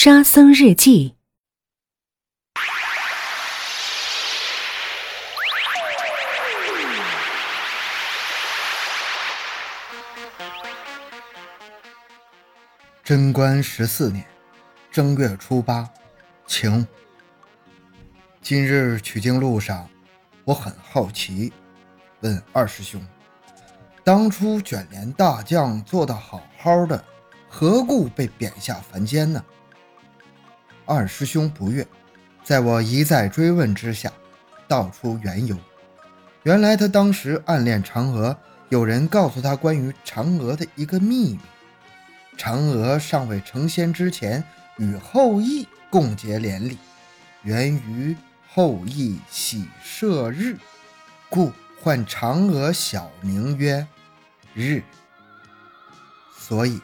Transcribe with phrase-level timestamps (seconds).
[0.00, 1.16] 沙僧日记。
[13.02, 14.24] 贞观十四年
[14.92, 15.90] 正月初八，
[16.46, 16.86] 晴。
[18.40, 19.90] 今日取经路上，
[20.44, 21.52] 我很好奇，
[22.20, 23.04] 问二师兄：
[24.04, 27.04] 当初卷帘大将做得好好的，
[27.48, 29.44] 何故被贬下凡间呢？
[30.88, 31.86] 二师兄不悦，
[32.42, 34.10] 在我一再追问之下，
[34.66, 35.54] 道出缘由。
[36.44, 38.34] 原来他当时暗恋嫦娥，
[38.70, 41.40] 有人告诉他关于嫦娥的一个秘密。
[42.38, 44.42] 嫦娥尚未成仙之前，
[44.78, 46.78] 与后羿共结连理，
[47.42, 48.16] 源于
[48.48, 50.56] 后羿喜射日，
[51.28, 51.52] 故
[51.82, 53.86] 唤嫦娥小名曰
[54.54, 54.82] 日。
[56.34, 56.80] 所以，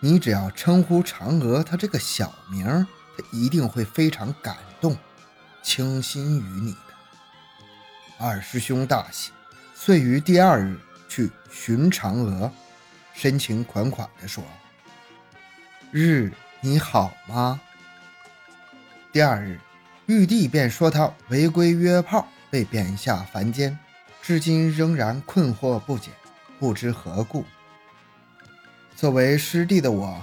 [0.00, 4.96] 你只要称呼嫦娥她这个小名，他一定会非常感动，
[5.62, 6.78] 倾心于你的。
[8.18, 9.30] 二师兄大喜，
[9.74, 12.50] 遂于第二日去寻嫦娥，
[13.14, 14.44] 深情款款地说。
[15.90, 17.60] 日，你好吗？
[19.12, 19.58] 第二日，
[20.06, 23.78] 玉帝便说他违规约炮，被贬下凡间，
[24.20, 26.10] 至今仍然困惑不解，
[26.58, 27.44] 不知何故。
[28.94, 30.22] 作为师弟的我，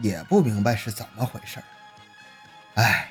[0.00, 1.62] 也不明白是怎么回事。
[2.76, 3.08] 唉。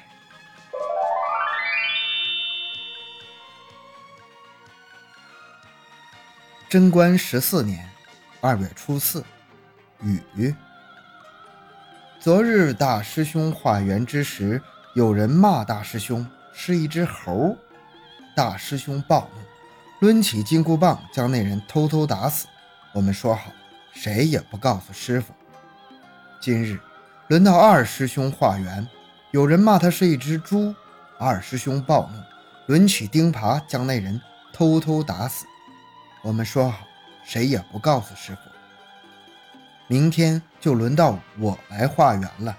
[6.70, 7.90] 贞观十四年
[8.42, 9.24] 二月初四，
[10.04, 10.54] 雨。
[12.20, 14.62] 昨日大师兄化缘之时，
[14.94, 17.58] 有人骂大师兄是一只猴。
[18.36, 22.46] 大师兄暴怒，抡起金箍棒将那人偷偷打死。
[22.94, 23.52] 我们说好，
[23.94, 25.34] 谁也不告诉师傅。
[26.40, 26.80] 今日
[27.30, 28.88] 轮到二师兄化缘，
[29.36, 30.74] 有人骂他是一只猪。
[31.20, 34.22] 二师兄暴怒，抡起钉耙将那人
[34.54, 35.46] 偷偷打死。
[36.24, 36.88] 我们说好，
[37.26, 38.38] 谁也不告诉师傅。
[39.90, 42.56] 明天就轮到我来化缘了，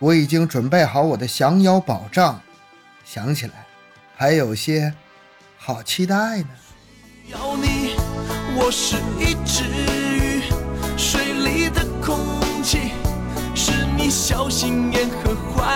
[0.00, 2.40] 我已经准备好我的降妖宝杖，
[3.04, 3.64] 想起来
[4.16, 4.92] 还有些
[5.56, 6.48] 好期待呢。
[7.28, 7.94] 要你，
[8.56, 9.62] 我是一只
[10.16, 10.42] 鱼，
[10.98, 12.18] 水里的空
[12.60, 12.90] 气
[13.54, 15.32] 是你小心眼和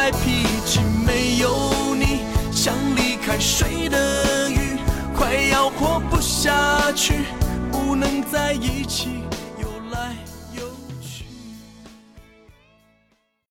[0.07, 2.21] 坏脾气，没有你，
[2.53, 4.79] 像离开水的鱼，
[5.17, 7.25] 快要活不下去，
[7.73, 9.25] 不能在一起，
[9.61, 10.15] 又来。